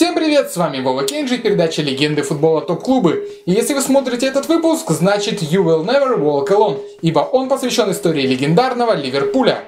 [0.00, 3.28] Всем привет, с вами Вова Кенджи, передача «Легенды футбола топ-клубы».
[3.44, 7.90] И если вы смотрите этот выпуск, значит You Will Never Walk Alone, ибо он посвящен
[7.90, 9.62] истории легендарного Ливерпуля.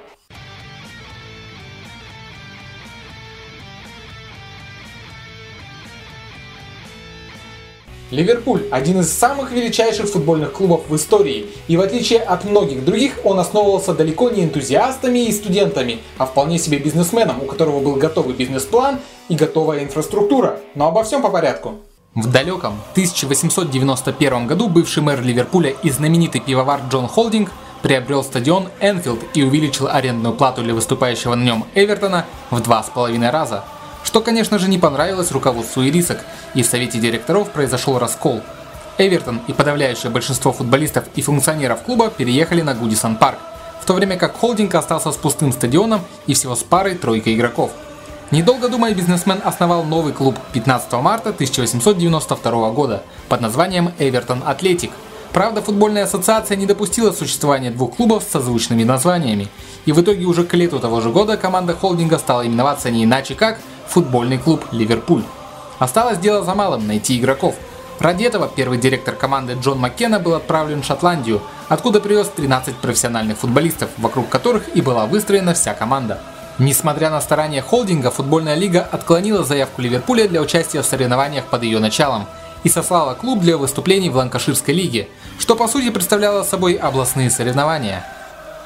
[8.12, 13.14] Ливерпуль– один из самых величайших футбольных клубов в истории, и в отличие от многих других,
[13.24, 18.34] он основывался далеко не энтузиастами и студентами, а вполне себе бизнесменом, у которого был готовый
[18.34, 18.98] бизнес-план
[19.30, 20.60] и готовая инфраструктура.
[20.74, 21.76] Но обо всем по порядку.
[22.14, 29.20] В далеком 1891 году бывший мэр Ливерпуля и знаменитый пивовар Джон Холдинг приобрел стадион Энфилд
[29.32, 33.64] и увеличил арендную плату для выступающего на нем Эвертона в два с половиной раза–
[34.04, 36.18] что, конечно же, не понравилось руководству ирисок,
[36.54, 38.42] и в совете директоров произошел раскол.
[38.98, 43.38] Эвертон и подавляющее большинство футболистов и функционеров клуба переехали на Гудисон Парк,
[43.80, 47.72] в то время как холдинг остался с пустым стадионом и всего с парой тройкой игроков.
[48.30, 54.90] Недолго думая, бизнесмен основал новый клуб 15 марта 1892 года под названием Эвертон Атлетик.
[55.32, 59.48] Правда, футбольная ассоциация не допустила существования двух клубов с созвучными названиями,
[59.84, 63.34] и в итоге уже к лету того же года команда холдинга стала именоваться не иначе
[63.34, 63.58] как
[63.92, 65.22] футбольный клуб «Ливерпуль».
[65.78, 67.54] Осталось дело за малым– найти игроков.
[67.98, 73.36] Ради этого первый директор команды Джон Маккена был отправлен в Шотландию, откуда привез 13 профессиональных
[73.38, 76.20] футболистов, вокруг которых и была выстроена вся команда.
[76.58, 81.78] Несмотря на старания холдинга, футбольная лига отклонила заявку Ливерпуля для участия в соревнованиях под ее
[81.78, 82.26] началом
[82.64, 88.06] и сослала клуб для выступлений в Ланкаширской лиге, что по сути представляло собой областные соревнования.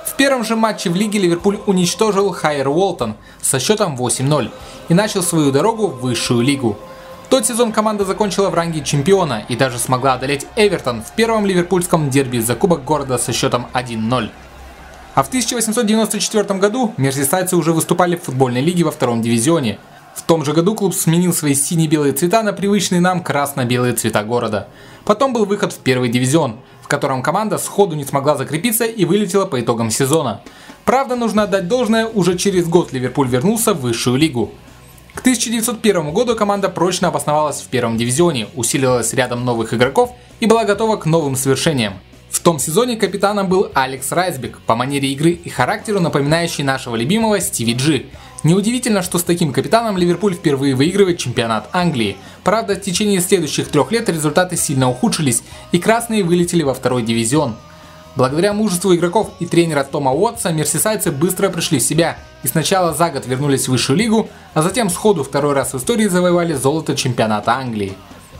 [0.06, 4.50] В первом же матче в лиге Ливерпуль уничтожил Хайер Уолтон со счетом 8-0
[4.88, 6.78] и начал свою дорогу в высшую лигу.
[7.28, 12.08] Тот сезон команда закончила в ранге чемпиона и даже смогла одолеть Эвертон в первом ливерпульском
[12.08, 14.30] дерби за Кубок города со счетом 1-0.
[15.16, 19.78] А в 1894 году мерсисайцы уже выступали в футбольной лиге во втором дивизионе.
[20.14, 24.68] В том же году клуб сменил свои сине-белые цвета на привычные нам красно-белые цвета города.
[25.04, 29.44] Потом был выход в первый дивизион, в котором команда сходу не смогла закрепиться и вылетела
[29.44, 30.42] по итогам сезона.
[30.84, 34.52] Правда, нужно отдать должное, уже через год Ливерпуль вернулся в высшую лигу.
[35.12, 40.62] К 1901 году команда прочно обосновалась в первом дивизионе, усилилась рядом новых игроков и была
[40.62, 41.94] готова к новым свершениям.
[42.30, 47.41] В том сезоне капитаном был Алекс Райсбек, по манере игры и характеру напоминающий нашего любимого
[47.41, 48.06] Стиви Джи.
[48.44, 52.16] Неудивительно, что с таким капитаном Ливерпуль впервые выигрывает чемпионат Англии.
[52.44, 55.42] Правда, в течение следующих трех лет результаты сильно ухудшились,
[55.72, 57.56] и красные вылетели во второй дивизион.
[58.16, 63.10] Благодаря мужеству игроков и тренера Тома Уотса мерсисайцы быстро пришли в себя и сначала за
[63.10, 67.52] год вернулись в высшую лигу, а затем сходу второй раз в истории завоевали золото чемпионата
[67.52, 67.92] Англии.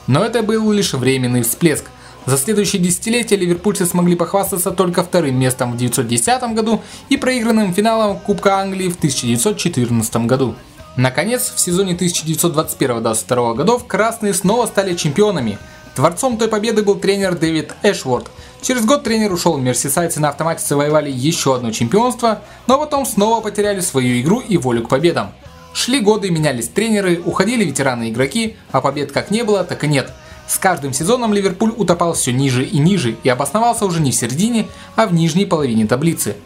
[0.07, 1.85] Но это был лишь временный всплеск.
[2.27, 8.19] За следующие десятилетия ливерпульцы смогли похвастаться только вторым местом в 1910 году и проигранным финалом
[8.19, 10.57] Кубка Англии в 1914 году.
[10.97, 15.57] Наконец, в сезоне 1921-22 годов красные снова стали чемпионами.
[15.95, 18.27] Творцом той победы был тренер Дэвид Эшворд.
[18.61, 23.81] Через год тренер ушел, мерсисайцы на автомате завоевали еще одно чемпионство, но потом снова потеряли
[23.81, 25.33] свою игру и волю к победам.
[25.75, 30.13] Шли годы, менялись тренеры, уходили ветераны игроки, а побед как не было, так и нет–
[30.49, 34.69] с каждым сезоном Ливерпуль утопал все ниже и ниже и обосновался уже не в середине,
[34.95, 36.37] а в нижней половине таблицы.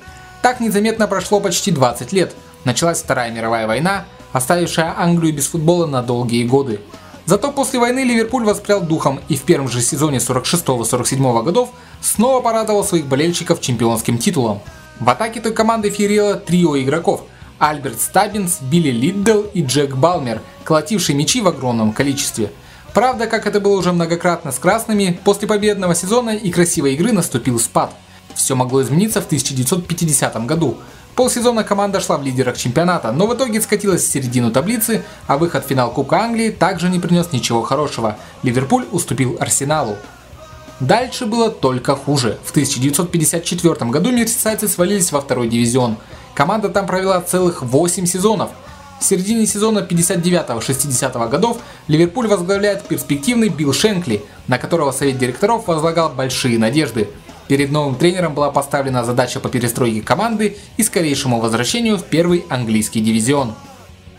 [0.42, 2.34] Так незаметно прошло почти 20 лет.
[2.64, 6.80] Началась Вторая мировая война, оставившая Англию без футбола на долгие годы.
[7.26, 12.82] Зато после войны Ливерпуль воспрял духом и в первом же сезоне 46-47 годов снова порадовал
[12.82, 14.60] своих болельщиков чемпионским титулом.
[14.98, 17.22] В атаке той команды феерило трио игроков–
[17.58, 22.50] Альберт Стаббинс, Билли Лиддл и Джек Балмер, колотившие мячи в огромном количестве–
[22.94, 27.60] Правда, как это было уже многократно с красными, после победного сезона и красивой игры наступил
[27.60, 27.92] спад.
[28.34, 30.76] Все могло измениться в 1950 году.
[31.14, 35.64] Полсезона команда шла в лидерах чемпионата, но в итоге скатилась в середину таблицы, а выход
[35.64, 38.16] в финал Кубка Англии также не принес ничего хорошего.
[38.42, 39.96] Ливерпуль уступил Арсеналу.
[40.80, 42.38] Дальше было только хуже.
[42.42, 45.96] В 1954 году мерсисайцы свалились во второй дивизион.
[46.34, 48.50] Команда там провела целых 8 сезонов–
[49.00, 56.10] в середине сезона 59-60 годов Ливерпуль возглавляет перспективный Билл Шенкли, на которого совет директоров возлагал
[56.10, 57.08] большие надежды.
[57.48, 63.00] Перед новым тренером была поставлена задача по перестройке команды и скорейшему возвращению в первый английский
[63.00, 63.54] дивизион.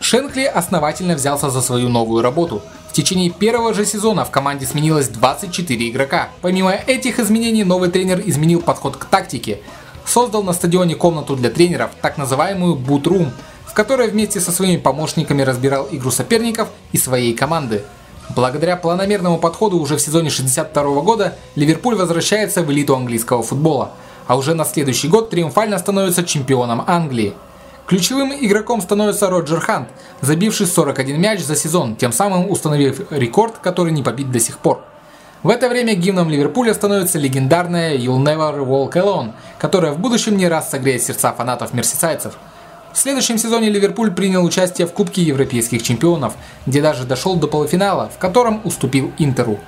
[0.00, 2.60] Шенкли основательно взялся за свою новую работу.
[2.90, 6.28] В течение первого же сезона в команде сменилось 24 игрока.
[6.42, 9.60] Помимо этих изменений, новый тренер изменил подход к тактике.
[10.04, 13.32] Создал на стадионе комнату для тренеров, так называемую «бут-рум»,
[13.72, 17.82] в которой вместе со своими помощниками разбирал игру соперников и своей команды.
[18.36, 23.92] Благодаря планомерному подходу уже в сезоне 62 года Ливерпуль возвращается в элиту английского футбола,
[24.26, 27.32] а уже на следующий год триумфально становится чемпионом Англии.
[27.86, 29.88] Ключевым игроком становится Роджер Хант,
[30.20, 34.84] забивший 41 мяч за сезон, тем самым установив рекорд, который не побит до сих пор.
[35.42, 40.46] В это время гимном Ливерпуля становится легендарная You'll Never Walk Alone, которая в будущем не
[40.46, 42.34] раз согреет сердца фанатов мерсисайцев.
[42.92, 46.34] В следующем сезоне Ливерпуль принял участие в Кубке Европейских чемпионов,
[46.66, 49.58] где даже дошел до полуфинала, в котором уступил Интеру.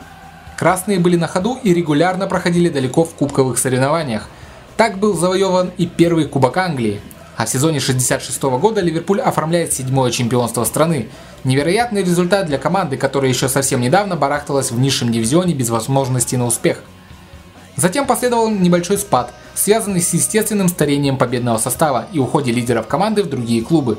[0.58, 4.28] Красные были на ходу и регулярно проходили далеко в кубковых соревнованиях.
[4.76, 7.00] Так был завоеван и первый Кубок Англии,
[7.36, 11.08] а в сезоне 66 года Ливерпуль оформляет седьмое чемпионство страны.
[11.44, 16.46] Невероятный результат для команды, которая еще совсем недавно барахталась в низшем дивизионе без возможности на
[16.46, 16.82] успех.
[17.76, 23.28] Затем последовал небольшой спад, связанный с естественным старением победного состава и уходе лидеров команды в
[23.28, 23.98] другие клубы.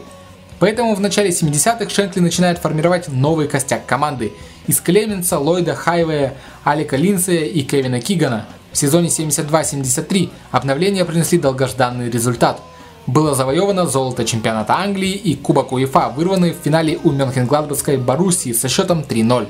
[0.60, 4.32] Поэтому в начале 70-х Шенкли начинает формировать новый костяк команды
[4.68, 8.46] из Клеменса, Ллойда, Хайвея, Алика Линсея и Кевина Кигана.
[8.72, 12.62] В сезоне 72-73 обновления принесли долгожданный результат–
[13.08, 18.68] было завоевано золото чемпионата Англии и Кубок УЕФА, вырванный в финале у Мюнхенгладбадской Боруссии со
[18.68, 19.48] счетом 3-0.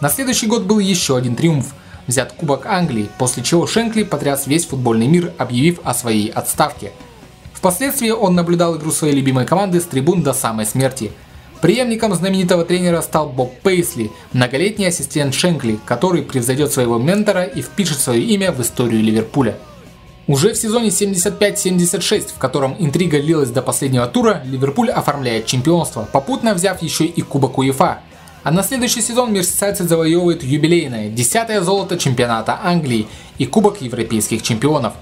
[0.00, 1.74] На следующий год был еще один триумф–
[2.06, 6.92] взят Кубок Англии, после чего Шенкли потряс весь футбольный мир, объявив о своей отставке.
[7.52, 11.12] Впоследствии он наблюдал игру своей любимой команды с трибун до самой смерти.
[11.62, 18.00] Преемником знаменитого тренера стал Боб Пейсли, многолетний ассистент Шенкли, который превзойдет своего ментора и впишет
[18.00, 19.56] свое имя в историю Ливерпуля.
[20.26, 26.54] Уже в сезоне 75-76, в котором интрига длилась до последнего тура, Ливерпуль оформляет чемпионство, попутно
[26.54, 27.98] взяв еще и Кубок УЕФА.
[28.44, 33.08] А на следующий сезон мерсисайцы завоевывают юбилейное, десятое золото чемпионата Англии
[33.38, 34.92] и Кубок Европейских чемпионов.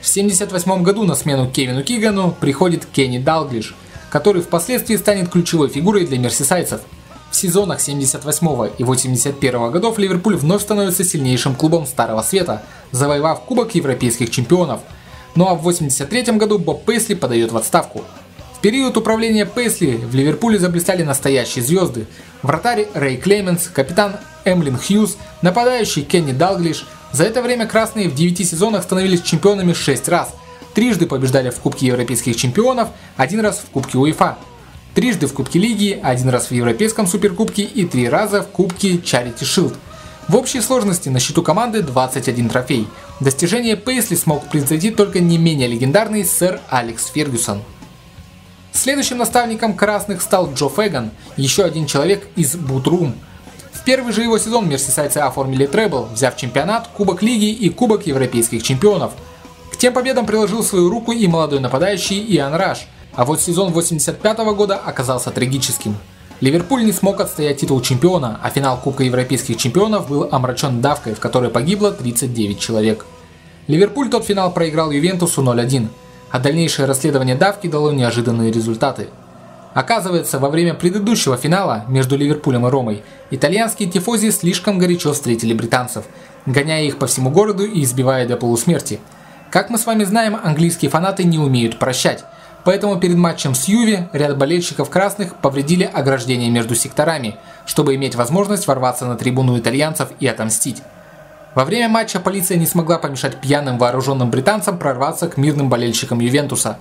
[0.00, 3.76] В 78 году на смену Кевину Кигану приходит Кенни Далглиш,
[4.10, 6.80] который впоследствии станет ключевой фигурой для мерсисайцев–
[7.30, 13.74] в сезонах 78 и 81 годов Ливерпуль вновь становится сильнейшим клубом Старого Света, завоевав Кубок
[13.74, 14.80] Европейских чемпионов.
[15.34, 18.02] Ну а в 83 году Боб Пейсли подает в отставку.
[18.58, 22.06] В период управления Пейсли в Ливерпуле заблистали настоящие звезды.
[22.42, 26.84] Вратарь Рэй Клеменс, капитан Эмлин Хьюз, нападающий Кенни Далглиш.
[27.12, 30.34] За это время красные в 9 сезонах становились чемпионами 6 раз.
[30.74, 34.36] Трижды побеждали в Кубке Европейских чемпионов, один раз в Кубке УЕФА
[34.92, 39.42] трижды в Кубке Лиги, один раз в Европейском Суперкубке и три раза в Кубке Charity
[39.42, 39.76] Shield.
[40.26, 42.88] В общей сложности на счету команды 21 трофей.
[43.20, 47.62] Достижение Пейсли смог превзойти только не менее легендарный сэр Алекс Фергюсон.
[48.72, 53.14] Следующим наставником красных стал Джо Фэган, еще один человек из Бутрум.
[53.72, 58.62] В первый же его сезон мерсисайцы оформили требл, взяв чемпионат, Кубок Лиги и Кубок Европейских
[58.62, 59.12] Чемпионов.
[59.72, 62.86] К тем победам приложил свою руку и молодой нападающий Иоанн Раш–
[63.18, 65.96] а вот сезон 85 года оказался трагическим.
[66.40, 71.18] Ливерпуль не смог отстоять титул чемпиона, а финал Кубка Европейских чемпионов был омрачен давкой, в
[71.18, 73.06] которой погибло 39 человек.
[73.66, 75.88] Ливерпуль тот финал проиграл Ювентусу 0-1,
[76.30, 79.08] а дальнейшее расследование давки дало неожиданные результаты.
[79.74, 86.04] Оказывается, во время предыдущего финала между Ливерпулем и Ромой итальянские тифози слишком горячо встретили британцев,
[86.46, 89.00] гоняя их по всему городу и избивая до полусмерти.
[89.50, 92.24] Как мы с вами знаем, английские фанаты не умеют прощать,
[92.64, 98.66] Поэтому перед матчем с Юви ряд болельщиков красных повредили ограждение между секторами, чтобы иметь возможность
[98.66, 100.82] ворваться на трибуну итальянцев и отомстить.
[101.54, 106.78] Во время матча полиция не смогла помешать пьяным вооруженным британцам прорваться к мирным болельщикам Ювентуса.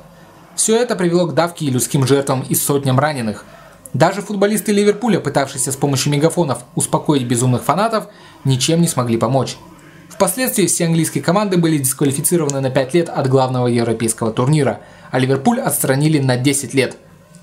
[0.55, 3.45] Все это привело к давке и людским жертвам и сотням раненых.
[3.93, 8.07] Даже футболисты Ливерпуля, пытавшиеся с помощью мегафонов успокоить безумных фанатов,
[8.43, 9.57] ничем не смогли помочь.
[10.09, 14.81] Впоследствии все английские команды были дисквалифицированы на 5 лет от главного европейского турнира,
[15.11, 16.97] а Ливерпуль отстранили на 10 лет.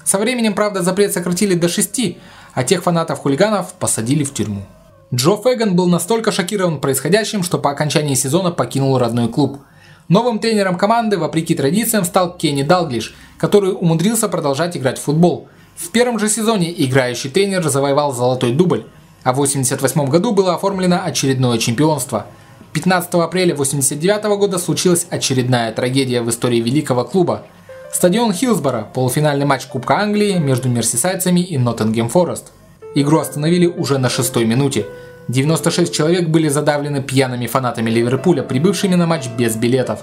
[0.05, 2.19] Со временем, правда, запрет сократили до 6,
[2.53, 4.67] а тех фанатов-хулиганов посадили в тюрьму.
[5.15, 9.61] Джо Фэган был настолько шокирован происходящим, что по окончании сезона покинул родной клуб.
[10.09, 15.49] Новым тренером команды, вопреки традициям, стал Кенни Далглиш, который умудрился продолжать играть в футбол.
[15.77, 18.85] В первом же сезоне играющий тренер завоевал золотой дубль,
[19.23, 22.27] а в 1988 году было оформлено очередное чемпионство–
[22.75, 27.45] 15 апреля 1989 года случилась очередная трагедия в истории великого клуба.
[27.93, 32.51] Стадион Хилсборо, полуфинальный матч Кубка Англии между мерсисайдцами и Ноттингем Форест.
[32.97, 34.87] Игру остановили уже на шестой минуте.
[35.29, 40.01] 96 человек были задавлены пьяными фанатами Ливерпуля, прибывшими на матч без билетов.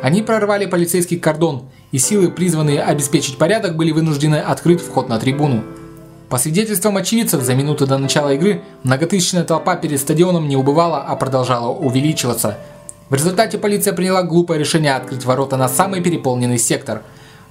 [0.00, 5.62] Они прорвали полицейский кордон, и силы, призванные обеспечить порядок, были вынуждены открыть вход на трибуну.
[6.30, 11.14] По свидетельствам очевидцев, за минуту до начала игры многотысячная толпа перед стадионом не убывала, а
[11.16, 12.56] продолжала увеличиваться.
[13.10, 17.02] В результате полиция приняла глупое решение открыть ворота на самый переполненный сектор.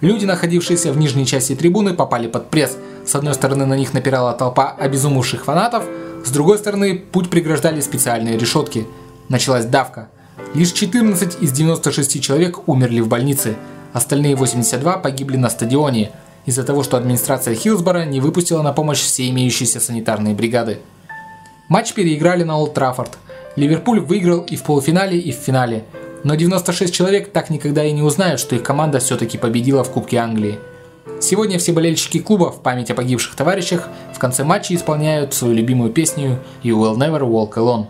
[0.02, 2.76] Люди, находившиеся в нижней части трибуны, попали под пресс.
[3.06, 5.86] С одной стороны на них напирала толпа обезумевших фанатов,
[6.24, 8.86] с другой стороны путь преграждали специальные решетки.
[9.30, 10.10] Началась давка.
[10.54, 13.56] Лишь 14 из 96 человек умерли в больнице.
[13.94, 16.12] Остальные 82 погибли на стадионе
[16.46, 20.80] из-за того, что администрация Хилсбора не выпустила на помощь все имеющиеся санитарные бригады.
[21.70, 23.18] Матч переиграли на Олд Траффорд.
[23.56, 25.86] Ливерпуль выиграл и в полуфинале, и в финале.
[26.24, 30.18] Но 96 человек так никогда и не узнают, что их команда все-таки победила в Кубке
[30.18, 30.60] Англии.
[31.22, 35.92] Сегодня все болельщики клуба в память о погибших товарищах в конце матча исполняют свою любимую
[35.92, 37.86] песню «You will never walk alone».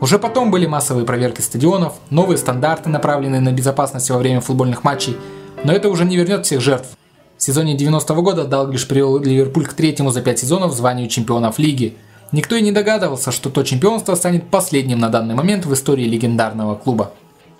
[0.00, 5.16] Уже потом были массовые проверки стадионов, новые стандарты, направленные на безопасность во время футбольных матчей,
[5.64, 6.96] но это уже не вернет всех жертв.
[7.36, 11.96] В сезоне 90-го года Далглиш привел Ливерпуль к третьему за пять сезонов званию чемпионов лиги.
[12.30, 16.76] Никто и не догадывался, что то чемпионство станет последним на данный момент в истории легендарного
[16.76, 17.10] клуба.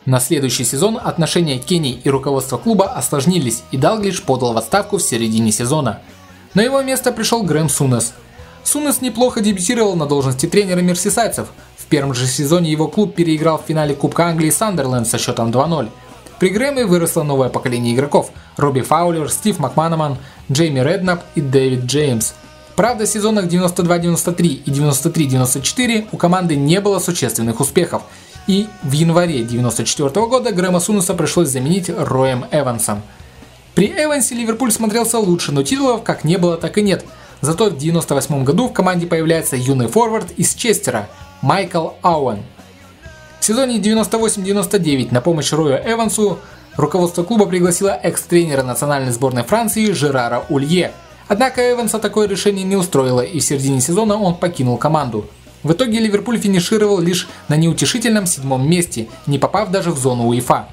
[0.05, 5.03] На следующий сезон отношения Кенни и руководства клуба осложнились, и Далглиш подал в отставку в
[5.03, 6.01] середине сезона.
[6.55, 8.13] На его место пришел Грэм Сунес.
[8.65, 11.49] Сунес неплохо дебютировал на должности тренера мерсисайцев.
[11.77, 15.89] В первом же сезоне его клуб переиграл в финале Кубка Англии Сандерленд со счетом 2-0.
[16.41, 20.19] При Грэме выросло новое поколение игроков– Робби Фаулер, Стив Макманаман,
[20.51, 22.33] Джейми Реднап и Дэвид Джеймс.
[22.75, 28.03] Правда, в сезонах 92-93 и 93-94 у команды не было существенных успехов–
[28.47, 33.03] и в январе 1994 года Грэма Сунуса пришлось заменить Роем Эвансом.
[33.75, 37.05] При Эвансе Ливерпуль смотрелся лучше, но титулов как не было, так и нет.
[37.41, 41.09] Зато в 1998 году в команде появляется юный форвард из Честера
[41.41, 42.43] Майкл Ауэн.
[43.41, 46.39] В сезоне 98-99 на помощь Рою Эвансу
[46.77, 50.93] руководство клуба пригласило экс-тренера национальной сборной Франции Жерара Улье.
[51.27, 55.27] Однако Эванса такое решение не устроило и в середине сезона он покинул команду–
[55.63, 60.67] в итоге Ливерпуль финишировал лишь на неутешительном седьмом месте, не попав даже в зону УЕФА.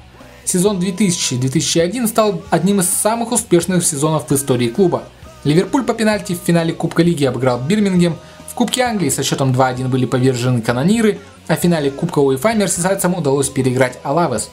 [0.44, 5.04] Сезон 2000-2001 стал одним из самых успешных сезонов в истории клуба.
[5.44, 8.16] Ливерпуль по пенальти в финале Кубка Лиги обыграл Бирмингем,
[8.48, 13.14] в Кубке Англии со счетом 2-1 были повержены канониры, а в финале Кубка УЕФА мерсисайцам
[13.14, 14.50] удалось переиграть Алавес.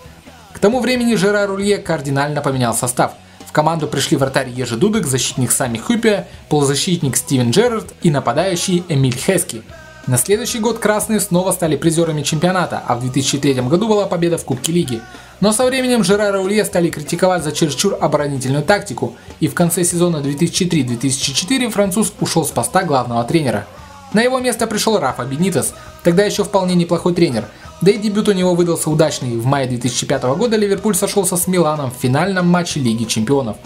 [0.54, 3.14] К тому времени Жерар Улье кардинально поменял состав.
[3.46, 9.18] В команду пришли вратарь Ежи Дудек, защитник Сами Хупия, полузащитник Стивен Джерард и нападающий Эмиль
[9.18, 9.64] Хески–
[10.08, 14.46] на следующий год красные снова стали призерами чемпионата, а в 2003 году была победа в
[14.46, 15.02] Кубке Лиги.
[15.42, 20.18] Но со временем Жерара Улье стали критиковать за чересчур оборонительную тактику, и в конце сезона
[20.18, 23.68] 2003-2004 француз ушел с поста главного тренера.
[24.14, 25.74] На его место пришел Рафа Бенитес,
[26.04, 27.46] тогда еще вполне неплохой тренер,
[27.82, 29.36] да и дебют у него выдался удачный.
[29.36, 33.58] В мае 2005 года Ливерпуль сошелся с Миланом в финальном матче Лиги Чемпионов.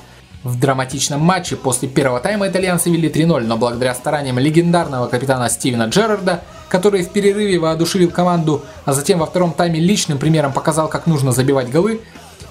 [0.43, 5.85] В драматичном матче после первого тайма итальянцы вели 3-0, но благодаря стараниям легендарного капитана Стивена
[5.85, 11.05] Джерарда, который в перерыве воодушевил команду, а затем во втором тайме личным примером показал, как
[11.05, 12.01] нужно забивать голы,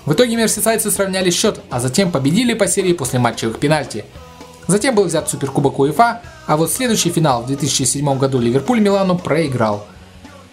[0.07, 4.05] в итоге мерсисайцы сравняли счет, а затем победили по серии после матчевых пенальти.
[4.69, 9.85] Затем был взят Суперкубок УЕФА, а вот следующий финал в 2007 году Ливерпуль Милану проиграл.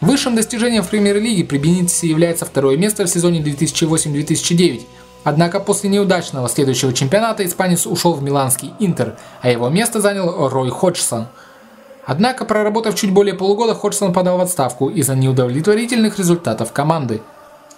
[0.01, 4.81] Высшим достижением в премьер-лиге при Бенитесе является второе место в сезоне 2008-2009,
[5.29, 10.69] Однако после неудачного следующего чемпионата испанец ушел в миланский Интер, а его место занял Рой
[10.69, 11.27] Ходжсон.
[12.05, 17.21] Однако, проработав чуть более полугода, Ходжсон подал в отставку из-за неудовлетворительных результатов команды.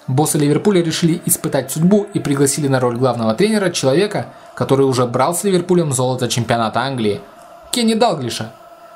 [0.05, 5.33] Боссы Ливерпуля решили испытать судьбу и пригласили на роль главного тренера человека, который уже брал
[5.33, 7.19] с Ливерпулем золото чемпионата Англии–
[7.71, 8.51] Кенни Далглиша.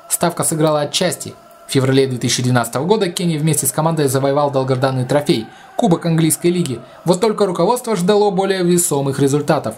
[0.08, 1.34] Ставка сыграла отчасти–
[1.74, 6.78] феврале 2012 года Кенни вместе с командой завоевал долгожданный трофей– Кубок Английской лиги.
[7.04, 9.74] Вот только руководство ждало более весомых результатов.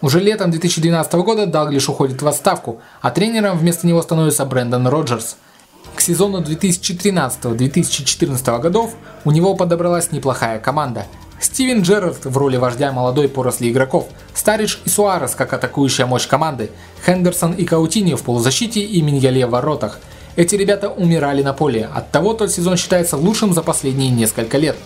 [0.00, 5.36] Уже летом 2012 года Далглиш уходит в отставку, а тренером вместо него становится Брэндон Роджерс.
[5.94, 11.06] К сезону 2013-2014 годов у него подобралась неплохая команда.
[11.38, 16.72] Стивен Джерард в роли вождя молодой поросли игроков, Старич и Суарес как атакующая мощь команды,
[17.04, 20.00] Хендерсон и Каутиньо в полузащите и Миньяле в воротах–
[20.36, 24.76] эти ребята умирали на поле, оттого тот сезон считается лучшим за последние несколько лет.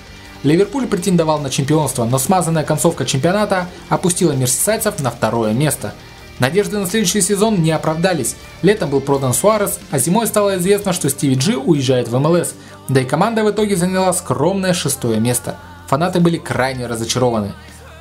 [0.45, 5.93] Ливерпуль претендовал на чемпионство, но смазанная концовка чемпионата опустила мерсисайцев на второе место.
[6.39, 8.37] Надежды на следующий сезон не оправдались.
[8.63, 12.55] Летом был продан Суарес, а зимой стало известно, что Стиви Джи уезжает в МЛС.
[12.89, 15.57] Да и команда в итоге заняла скромное шестое место.
[15.89, 17.53] Фанаты были крайне разочарованы.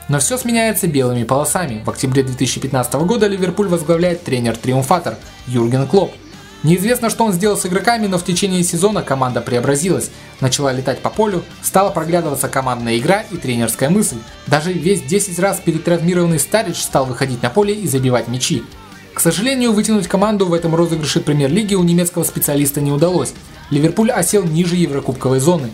[0.07, 1.83] Но все сменяется белыми полосами.
[1.83, 6.13] В октябре 2015 года Ливерпуль возглавляет тренер-триумфатор Юрген Клоп.
[6.63, 10.11] Неизвестно, что он сделал с игроками, но в течение сезона команда преобразилась,
[10.41, 14.17] начала летать по полю, стала проглядываться командная игра и тренерская мысль.
[14.45, 18.63] Даже весь 10 раз перетравмированный Старидж стал выходить на поле и забивать мячи.
[19.13, 23.33] К сожалению, вытянуть команду в этом розыгрыше премьер-лиги у немецкого специалиста не удалось.
[23.69, 25.69] Ливерпуль осел ниже еврокубковой зоны.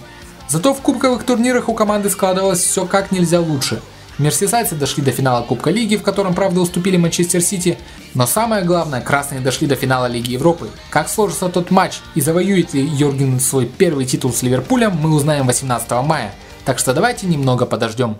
[0.47, 3.81] Зато в кубковых турнирах у команды складывалось все как нельзя лучше–
[4.17, 7.77] Мерсисайцы дошли до финала Кубка Лиги, в котором, правда, уступили Манчестер Сити.
[8.13, 10.69] Но самое главное, красные дошли до финала Лиги Европы.
[10.89, 15.45] Как сложится тот матч и завоюет ли Йорген свой первый титул с Ливерпулем, мы узнаем
[15.47, 16.33] 18 мая.
[16.63, 18.15] Так что давайте немного подождем.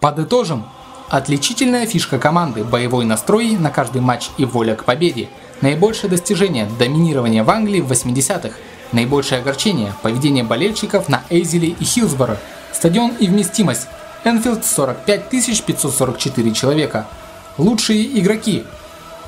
[0.00, 0.64] Подытожим.
[1.08, 5.28] Отличительная фишка команды– боевой настрой на каждый матч и воля к победе.
[5.60, 8.56] Наибольшее достижение– доминирование в Англии в 80-х.
[8.90, 12.38] Наибольшее огорчение– поведение болельщиков на Эйзеле и Хилсборо.
[12.72, 13.86] Стадион и вместимость.
[14.26, 17.06] Энфилд 45 544 человека.
[17.58, 18.64] Лучшие игроки.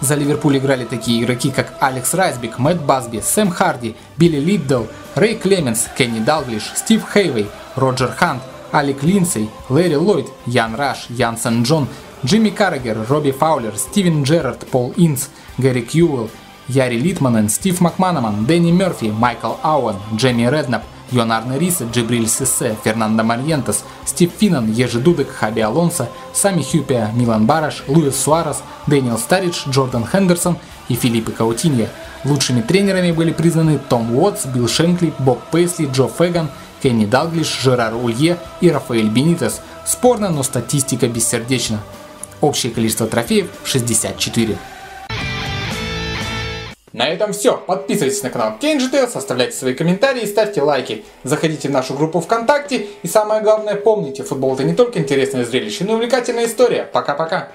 [0.01, 5.37] За Ливерпуль играли такие игроки, как Алекс Райсбек, Мэтт Басби, Сэм Харди, Билли Лиддл, Рэй
[5.37, 11.63] Клеменс, Кенни Далглиш, Стив Хейвей, Роджер Хант, Алик Линдсей, Лэри Ллойд, Ян Раш, Ян Сен
[11.63, 11.87] Джон,
[12.27, 16.29] Джимми Каррагер, Робби Фаулер, Стивен Джерард, Пол Инс, Харри Кьюэлл,
[16.67, 22.77] Яри Литманен, Стив Макманаман, Дэнни Мерфи, Майкл Оуэн, Джейми Реднапп, Йон Арне Риисе, Джибриль Сиссе,
[22.85, 29.19] Фернандо Морьентес, Стив Финнан, Ежи Дудек, Хаби Алонсо, Сами Хюпия, Милан Барош, Луис Суарес, Дэниел
[29.19, 31.91] Старидж, Джордан Хендерсон и Филиппе Коутиньо.
[32.25, 36.51] Лучшими тренерами были признаны Том Уотсон, Билл Шенкли, Боб Пейсли, Джо Феган,
[36.83, 39.61] Кенни Далглиш, Жерар Улье и Рафаэль Бенитес.
[39.87, 41.81] Спорно, но статистика бессердечна.
[42.41, 44.59] Общее количество трофеев 64.
[46.99, 47.57] На этом все.
[47.57, 51.05] Подписывайтесь на канал KenGTL, оставляйте свои комментарии ставьте лайки.
[51.23, 52.89] Заходите в нашу группу ВКонтакте.
[53.05, 56.91] И самое главное, помните, футбол это не только интересное зрелище, но и увлекательная история.
[56.93, 57.53] Пока-пока.